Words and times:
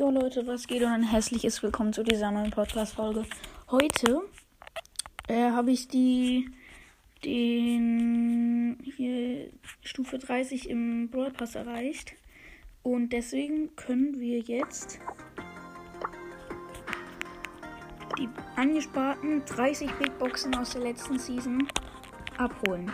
Jo 0.00 0.08
Leute, 0.08 0.46
was 0.46 0.66
geht 0.66 0.82
und 0.82 0.88
ein 0.88 1.02
hässliches 1.02 1.62
Willkommen 1.62 1.92
zu 1.92 2.02
dieser 2.02 2.30
neuen 2.30 2.50
Podcast-Folge. 2.50 3.26
Heute 3.70 4.22
äh, 5.28 5.50
habe 5.50 5.72
ich 5.72 5.88
die 5.88 6.48
den 7.22 8.78
hier 8.96 9.50
Stufe 9.82 10.16
30 10.16 10.70
im 10.70 11.10
Brawl 11.10 11.30
Pass 11.32 11.54
erreicht. 11.54 12.14
Und 12.82 13.12
deswegen 13.12 13.76
können 13.76 14.18
wir 14.18 14.38
jetzt 14.38 15.00
die 18.18 18.30
angesparten 18.56 19.44
30 19.44 19.92
Big 19.96 20.18
Boxen 20.18 20.54
aus 20.54 20.70
der 20.70 20.80
letzten 20.80 21.18
Season 21.18 21.68
abholen. 22.38 22.90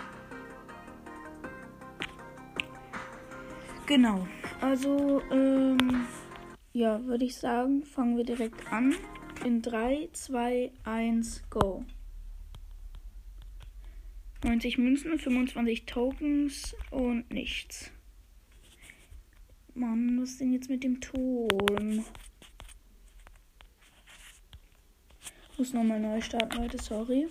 Genau. 3.86 4.27
Also, 4.61 5.23
ähm, 5.30 6.09
ja, 6.77 7.02
würde 7.06 7.24
ich 7.24 7.36
sagen, 7.36 7.84
fangen 7.84 8.18
wir 8.18 8.24
direkt 8.24 8.71
an. 8.71 8.94
In 9.46 9.62
3, 9.62 10.11
2, 10.12 10.71
1, 10.85 11.49
go. 11.49 11.86
90 14.44 14.76
Münzen, 14.76 15.18
25 15.18 15.86
Tokens 15.86 16.76
und 16.90 17.30
nichts. 17.30 17.90
Mann, 19.75 20.21
was 20.21 20.32
ist 20.32 20.40
denn 20.43 20.52
jetzt 20.52 20.68
mit 20.68 20.85
dem 20.85 21.00
Ton? 21.00 22.04
Muss 25.57 25.72
nochmal 25.72 25.99
neu 25.99 26.21
starten, 26.21 26.58
Leute, 26.58 26.77
sorry. 26.77 27.27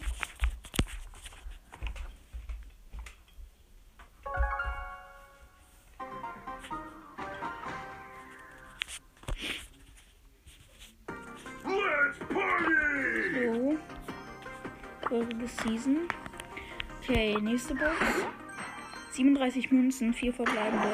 Des 15.24 15.55
Season. 15.58 16.08
Okay, 17.02 17.38
nächste 17.41 17.76
Box. 17.76 17.96
37 19.12 19.72
Münzen, 19.72 20.13
4 20.13 20.34
verbleibende. 20.34 20.91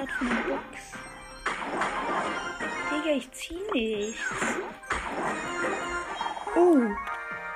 Gerade 0.00 0.12
für 0.12 0.24
eine 0.24 0.40
Box? 0.42 0.92
Digga, 2.90 3.16
ich 3.16 3.30
zieh 3.32 3.58
nichts. 3.72 4.20
Oh, 6.56 6.80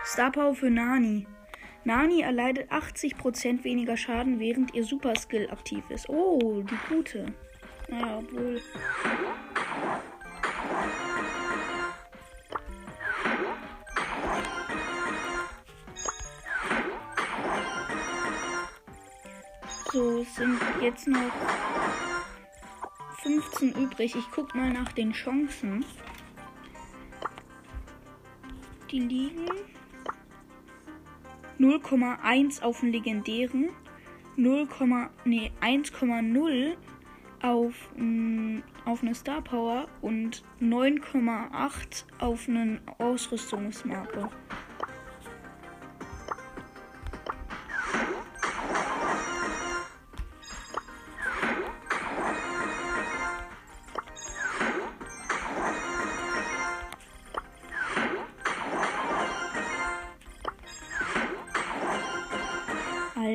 Star 0.04 0.30
Power 0.30 0.54
für 0.54 0.70
Nani. 0.70 1.26
Nani 1.84 2.22
erleidet 2.22 2.70
80% 2.70 3.64
weniger 3.64 3.96
Schaden, 3.96 4.40
während 4.40 4.74
ihr 4.74 4.84
Super 4.84 5.14
Skill 5.16 5.50
aktiv 5.50 5.84
ist. 5.90 6.08
Oh, 6.08 6.62
die 6.62 6.94
gute. 6.94 7.26
Naja, 7.88 8.18
obwohl. 8.18 8.60
So, 19.92 20.22
es 20.22 20.34
sind 20.34 20.60
jetzt 20.80 21.06
noch 21.06 21.30
15 23.24 23.72
übrig. 23.72 24.14
Ich 24.14 24.30
guck 24.30 24.54
mal 24.54 24.70
nach 24.70 24.92
den 24.92 25.12
Chancen. 25.12 25.82
Die 28.90 29.00
liegen 29.00 29.48
0,1 31.58 32.62
auf 32.62 32.80
den 32.80 32.92
legendären, 32.92 33.70
0, 34.36 34.68
nee, 35.24 35.50
1,0 35.62 36.76
auf, 37.40 37.74
mm, 37.96 38.58
auf 38.84 39.02
eine 39.02 39.14
Star 39.14 39.40
Power 39.40 39.88
und 40.02 40.44
9,8 40.60 42.04
auf 42.18 42.46
einen 42.46 42.80
Ausrüstungsmarke. 42.98 44.28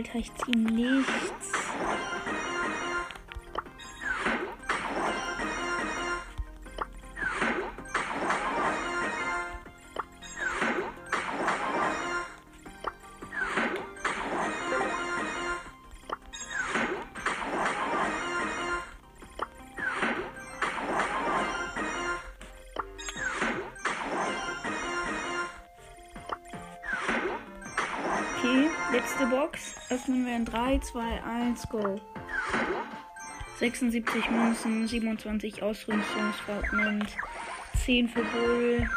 Alter, 0.09 0.19
ich 0.19 0.31
zieh 0.43 0.57
nichts. 0.57 1.58
Box. 29.29 29.75
Öffnen 29.89 30.25
wir 30.25 30.35
in 30.35 30.45
3, 30.45 30.79
2, 30.79 31.23
1, 31.23 31.69
go. 31.69 31.99
76 33.59 34.29
Münzen, 34.31 34.87
27 34.87 35.61
Ausrüstungsfragment, 35.61 37.15
10 37.83 38.07
für 38.07 38.23
Bull, 38.23 38.89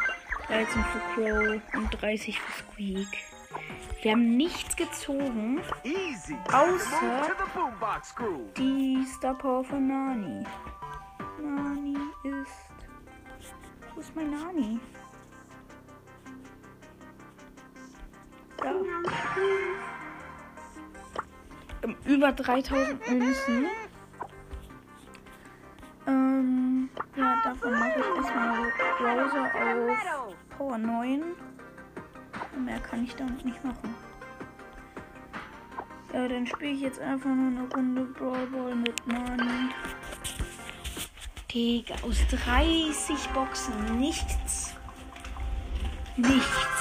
13 0.47 0.83
für 0.85 0.99
Crow 1.13 1.61
und 1.75 2.01
30 2.01 2.39
für 2.39 2.63
Squeak. 2.63 3.07
Wir 4.01 4.11
haben 4.13 4.35
nichts 4.37 4.75
gezogen. 4.75 5.61
Außer- 6.49 7.21
die 8.57 9.05
Star 9.05 9.33
Power 9.37 9.63
von 9.63 9.87
Nani. 9.87 10.45
Nani 11.41 11.97
ist. 12.23 12.51
Wo 13.95 14.01
ist 14.01 14.15
mein 14.15 14.31
Nani? 14.31 14.79
Da. 18.57 18.73
Über 22.05 22.31
3000 22.31 23.09
Münzen. 23.09 23.67
Ähm, 26.07 26.89
ja, 27.15 27.41
davon 27.43 27.71
mache 27.71 27.99
ich 27.99 28.17
erstmal 28.17 28.71
Browser 28.97 29.45
auf 29.45 30.35
Power 30.57 30.77
9. 30.77 31.23
Mehr 32.63 32.79
kann 32.79 33.03
ich 33.03 33.15
damit 33.15 33.43
nicht 33.43 33.63
machen. 33.63 33.95
Ja, 36.13 36.27
dann 36.27 36.45
spiele 36.45 36.71
ich 36.71 36.81
jetzt 36.81 36.99
einfach 36.99 37.29
nur 37.29 37.59
eine 37.59 37.73
Runde 37.73 38.03
Brawl 38.05 38.45
Ball 38.47 38.75
mit 38.75 39.07
Nani. 39.07 39.69
Digga, 41.51 41.95
aus 42.03 42.17
30 42.29 43.29
Boxen 43.33 43.99
nichts. 43.99 44.73
Nichts. 46.15 46.72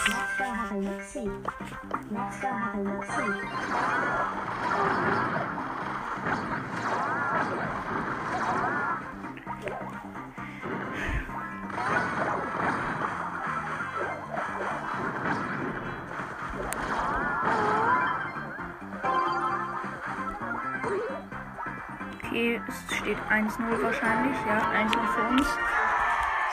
Okay, 22.33 22.61
es 22.67 22.97
steht 22.97 23.19
1-0 23.31 23.83
wahrscheinlich. 23.83 24.37
Ja, 24.49 24.73
1-0 24.73 24.91
für 25.15 25.29
uns. 25.29 25.47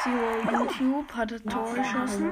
Zero 0.04 0.60
YouTube 0.60 1.12
hat 1.16 1.32
das 1.32 1.42
Tor 1.44 1.74
geschossen. 1.74 2.32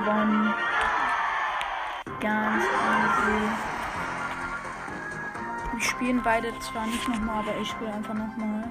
Gewonnen. 0.00 0.54
Ganz 2.20 2.64
easy. 2.64 3.40
Wir 5.72 5.82
spielen 5.82 6.20
beide 6.22 6.58
zwar 6.60 6.86
nicht 6.86 7.08
nochmal, 7.08 7.40
aber 7.40 7.56
ich 7.60 7.68
spiele 7.68 7.92
einfach 7.92 8.14
nochmal. 8.14 8.64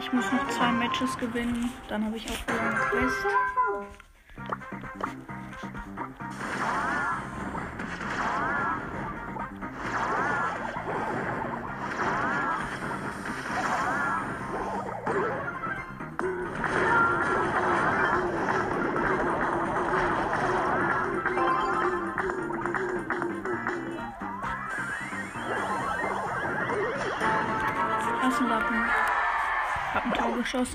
Ich 0.00 0.12
muss 0.12 0.32
noch 0.32 0.48
zwei 0.48 0.72
Matches 0.72 1.16
gewinnen. 1.18 1.70
Dann 1.88 2.04
habe 2.06 2.16
ich 2.16 2.26
auch 2.26 2.42
wieder 2.42 2.60
eine 2.60 2.74
Quest. 2.74 3.26
Hab 30.52 30.66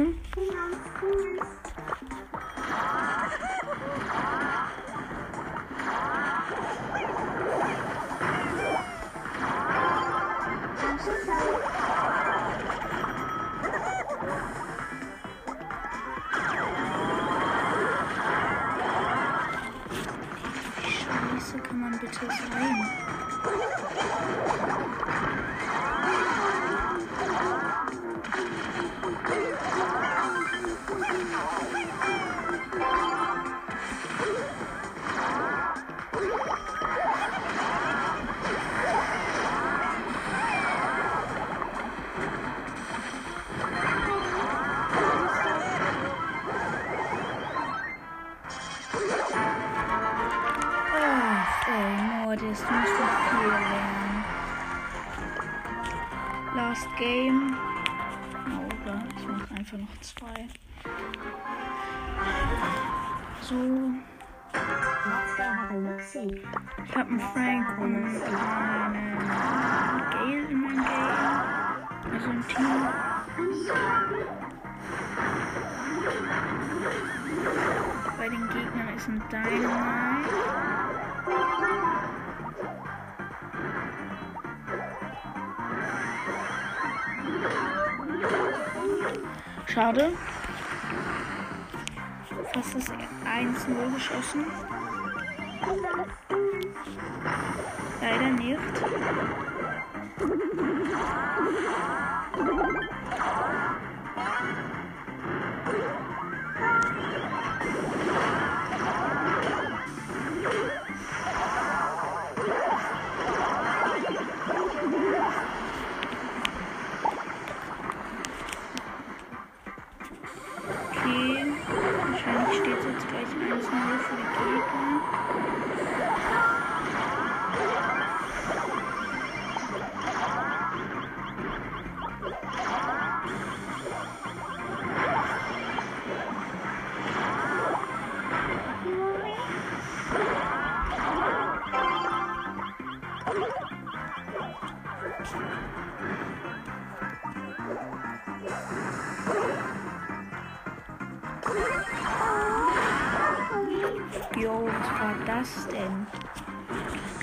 Last 56.56 56.88
Game. 56.98 57.54
Oh, 58.48 58.66
oder 58.84 59.04
ich 59.18 59.28
mache 59.28 59.56
einfach 59.56 59.78
noch 59.78 60.00
zwei. 60.00 60.48
So, 63.42 63.56
ich 66.86 66.96
habe 66.96 67.10
einen 67.10 67.20
Frank 67.20 67.78
und 67.78 67.96
einen 67.96 68.22
Gale 70.12 70.46
in 70.50 70.62
meinem 70.62 70.86
Game. 70.86 72.14
Also 72.14 72.30
im 72.30 72.48
Team. 72.48 72.88
Bei 78.18 78.30
den 78.30 78.48
Gegnern 78.48 78.96
ist 78.96 79.08
ein 79.10 79.22
Dynamite. 79.30 79.76
Schade. 89.76 90.14
Fast 92.54 92.76
das 92.76 92.86
1-0 92.90 93.94
geschossen. 93.94 94.46
Leider 98.02 98.30
nicht. 98.30 98.58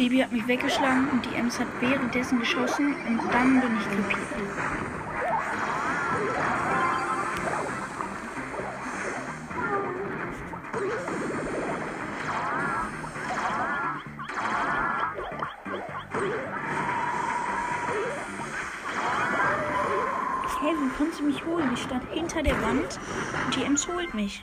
Baby 0.02 0.18
hat 0.18 0.32
mich 0.32 0.48
weggeschlagen 0.48 1.10
und 1.10 1.24
die 1.24 1.36
Ems 1.36 1.60
hat 1.60 1.68
währenddessen 1.78 2.40
geschossen 2.40 2.92
und 3.06 3.20
dann 3.32 3.60
bin 3.60 3.76
ich 3.78 3.84
krepiert. 3.84 4.26
Hey, 20.60 20.74
wie 20.80 20.88
konntest 20.96 21.20
du 21.20 21.24
mich 21.26 21.44
holen? 21.46 21.70
Ich 21.74 21.82
stand 21.82 22.02
hinter 22.10 22.42
der 22.42 22.60
Wand 22.60 22.98
und 23.44 23.54
die 23.54 23.62
Ems 23.62 23.86
holt 23.86 24.12
mich. 24.14 24.42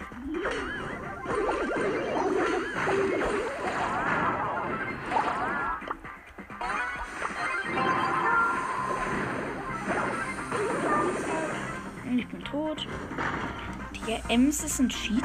Bin 12.32 12.44
tot. 12.44 12.88
Die 14.08 14.32
Ems 14.32 14.64
ist 14.64 14.80
ein 14.80 14.90
Cheat 14.90 15.24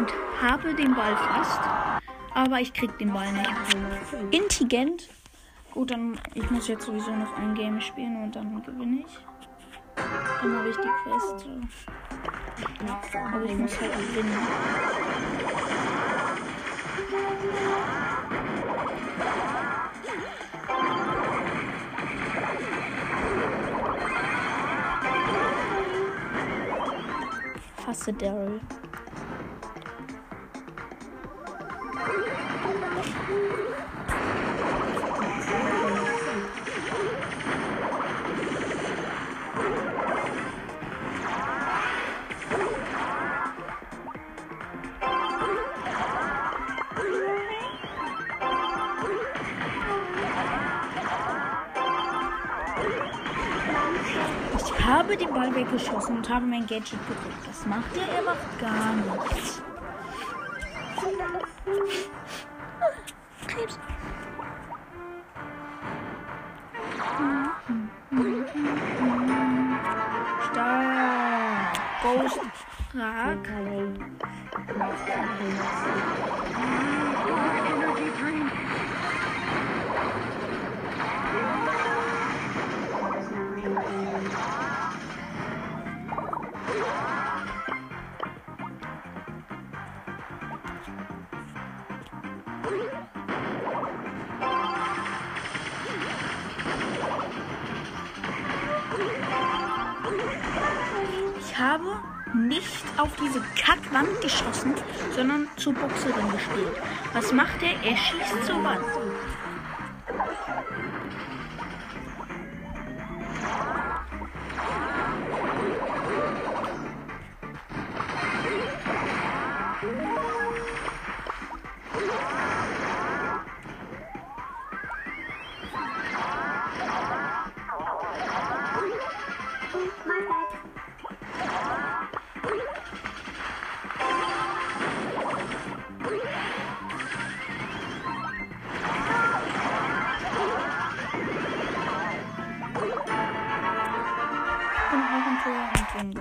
und 0.00 0.12
habe 0.40 0.74
den 0.74 0.94
Ball 0.94 1.14
fast, 1.14 1.60
aber 2.34 2.60
ich 2.60 2.72
krieg 2.72 2.96
den 2.98 3.12
Ball 3.12 3.30
nicht. 3.32 3.50
Intelligent. 4.30 5.08
Gut, 5.72 5.90
dann 5.90 6.18
ich 6.34 6.50
muss 6.50 6.68
jetzt 6.68 6.86
sowieso 6.86 7.14
noch 7.14 7.36
ein 7.36 7.54
Game 7.54 7.80
spielen 7.80 8.22
und 8.22 8.34
dann 8.34 8.62
gewinne 8.62 9.00
ich. 9.00 9.18
Dann 9.96 10.58
habe 10.58 10.70
ich 10.70 10.76
die 10.76 10.88
Quest. 11.02 11.46
Aber 13.14 13.44
ich 13.44 13.58
muss 13.58 13.80
halt 13.80 13.92
gewinnen. 13.92 14.38
Hasse 27.86 28.12
Daryl. 28.14 28.60
Ich 33.00 33.06
habe 54.86 55.16
den 55.16 55.32
Ball 55.32 55.54
weggeschossen 55.54 56.18
und 56.18 56.28
habe 56.28 56.44
mein 56.44 56.66
Gadget 56.66 56.90
gedrückt. 56.90 57.46
Das 57.46 57.64
macht 57.64 57.96
er, 57.96 58.16
er 58.16 58.22
macht 58.22 58.60
gar 58.60 58.92
nichts. 58.92 59.62
Stark. 72.10 73.46
Ghost. 74.66 75.40
Habe 101.60 101.84
nicht 102.34 102.84
auf 102.96 103.10
diese 103.16 103.40
Kackwand 103.60 104.20
geschossen, 104.22 104.74
sondern 105.14 105.48
zur 105.56 105.74
Boxerin 105.74 106.30
gespielt. 106.32 106.72
Was 107.12 107.32
macht 107.32 107.62
er? 107.62 107.72
Er 107.88 107.96
schießt 107.96 108.46
zur 108.46 108.64
Wand. 108.64 108.84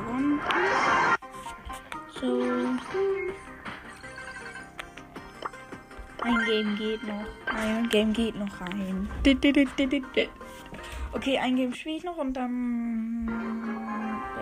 Gewonnen. 0.10 0.40
So. 2.20 2.42
Ein 6.22 6.46
Game 6.46 6.76
geht 6.76 7.04
noch. 7.04 7.26
Ein 7.46 7.90
Game 7.90 8.14
geht 8.14 8.36
noch 8.36 8.62
rein. 8.62 9.10
Okay, 11.12 11.38
ein 11.38 11.56
Game 11.56 11.74
spiele 11.74 11.98
ich 11.98 12.04
noch 12.04 12.18
und 12.18 12.34
dann. 12.34 13.26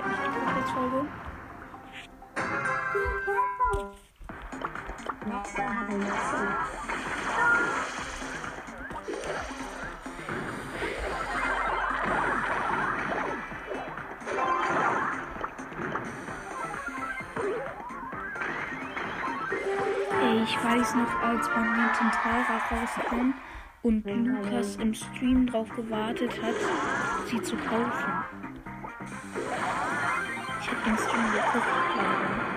beende 0.04 0.14
ich 0.14 0.20
die 0.22 0.40
Podcast-Folge. 0.40 1.06
Ich 20.48 20.64
weiß 20.64 20.96
noch, 20.96 21.22
als 21.22 21.50
Badminton 21.50 22.12
Tara 22.12 22.58
rauskam 22.72 23.34
und 23.84 24.06
Lukas 24.06 24.78
im 24.78 24.94
Stream 24.94 25.46
drauf 25.48 25.68
gewartet 25.76 26.32
hat, 26.42 26.56
sie 27.26 27.42
zu 27.42 27.58
kaufen. 27.58 28.14
Ich 30.62 30.70
habe 30.70 30.82
den 30.86 30.98
Stream 30.98 31.32
geguckt, 31.34 31.68
leider. 31.98 32.48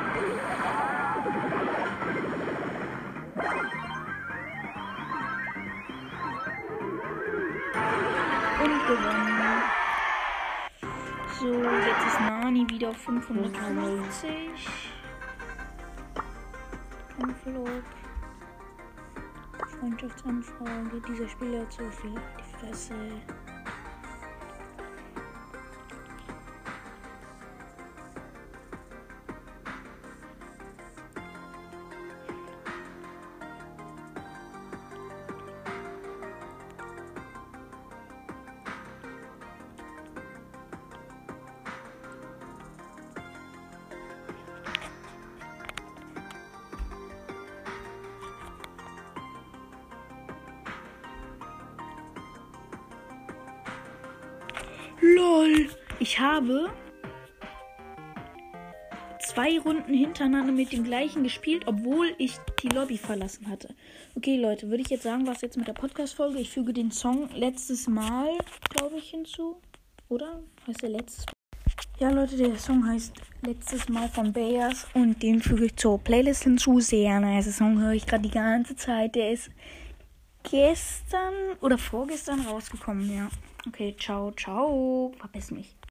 Und 8.62 8.86
gewonnen. 8.86 9.62
So, 11.40 11.52
jetzt 11.54 12.06
ist 12.06 12.20
Nani 12.20 12.68
wieder 12.68 12.90
auf 12.90 12.96
550. 12.98 14.89
Anflug. 17.22 17.84
Freundschaftsanfrage. 19.78 21.00
Dieser 21.08 21.28
Spieler 21.28 21.60
hat 21.60 21.72
so 21.72 21.90
viel 21.90 22.14
die 22.14 22.56
Fresse. 22.56 22.94
Ich 56.10 56.18
habe 56.18 56.68
zwei 59.20 59.60
Runden 59.60 59.94
hintereinander 59.94 60.50
mit 60.50 60.72
dem 60.72 60.82
gleichen 60.82 61.22
gespielt, 61.22 61.68
obwohl 61.68 62.16
ich 62.18 62.36
die 62.64 62.68
Lobby 62.68 62.98
verlassen 62.98 63.48
hatte. 63.48 63.76
Okay, 64.16 64.36
Leute, 64.36 64.68
würde 64.68 64.82
ich 64.82 64.90
jetzt 64.90 65.04
sagen, 65.04 65.28
was 65.28 65.40
jetzt 65.40 65.56
mit 65.56 65.68
der 65.68 65.72
Podcast-Folge? 65.72 66.40
Ich 66.40 66.50
füge 66.50 66.72
den 66.72 66.90
Song 66.90 67.28
letztes 67.36 67.86
Mal, 67.86 68.36
glaube 68.70 68.96
ich, 68.96 69.10
hinzu. 69.10 69.60
Oder? 70.08 70.42
Heißt 70.66 70.82
der 70.82 70.88
letztes 70.88 71.26
Ja, 72.00 72.10
Leute, 72.10 72.36
der 72.36 72.58
Song 72.58 72.84
heißt 72.84 73.12
Letztes 73.46 73.88
Mal 73.88 74.08
von 74.08 74.32
Bayers 74.32 74.88
und 74.94 75.22
den 75.22 75.40
füge 75.40 75.66
ich 75.66 75.76
zur 75.76 76.00
Playlist 76.00 76.42
hinzu. 76.42 76.80
Sehr 76.80 77.20
nice 77.20 77.56
Song 77.56 77.80
höre 77.80 77.92
ich 77.92 78.04
gerade 78.04 78.24
die 78.24 78.34
ganze 78.34 78.74
Zeit. 78.74 79.14
Der 79.14 79.30
ist 79.30 79.48
gestern 80.42 81.34
oder 81.60 81.78
vorgestern 81.78 82.40
rausgekommen, 82.40 83.14
ja. 83.14 83.28
Okay, 83.68 83.94
ciao, 83.96 84.32
ciao. 84.32 85.12
Verpiss 85.16 85.52
mich. 85.52 85.76